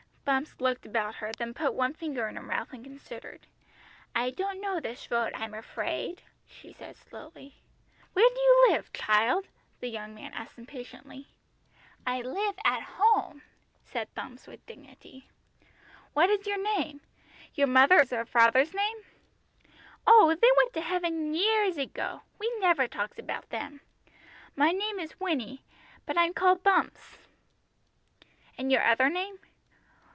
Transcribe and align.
Bumps 0.23 0.61
looked 0.61 0.85
about 0.85 1.15
her, 1.15 1.33
then 1.33 1.53
put 1.53 1.73
one 1.73 1.93
finger 1.93 2.25
in 2.29 2.37
her 2.37 2.41
mouth 2.43 2.71
and 2.71 2.85
considered. 2.85 3.47
"I 4.15 4.29
don't 4.29 4.61
know 4.61 4.79
this 4.79 5.11
road, 5.11 5.33
I'm 5.35 5.53
afraid," 5.53 6.21
she 6.47 6.71
said 6.71 6.95
slowly. 6.95 7.55
"Where 8.13 8.29
do 8.33 8.39
you 8.39 8.67
live, 8.69 8.93
child?" 8.93 9.47
the 9.81 9.89
young 9.89 10.15
man 10.15 10.31
asked 10.33 10.57
impatiently. 10.57 11.27
"I 12.07 12.21
live 12.21 12.55
at 12.63 12.81
home," 12.81 13.41
said 13.83 14.13
Bumps 14.13 14.47
with 14.47 14.65
dignity. 14.65 15.27
"What 16.13 16.29
is 16.29 16.47
your 16.47 16.63
name? 16.77 17.01
Your 17.53 17.67
mother's 17.67 18.13
or 18.13 18.23
father's 18.23 18.73
name?" 18.73 18.97
"Oh, 20.07 20.33
they 20.39 20.51
went 20.55 20.71
to 20.75 20.81
heaven 20.81 21.33
years 21.33 21.75
ago, 21.77 22.21
we 22.39 22.49
never 22.59 22.87
talks 22.87 23.19
about 23.19 23.49
them. 23.49 23.81
My 24.55 24.71
name 24.71 24.97
is 24.97 25.19
Winnie, 25.19 25.65
but 26.05 26.17
I'm 26.17 26.33
called 26.33 26.63
Bumps." 26.63 27.17
"And 28.57 28.71
your 28.71 28.83
other 28.83 29.09
name?" 29.09 29.39